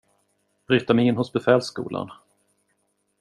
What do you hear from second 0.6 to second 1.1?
Bryta mig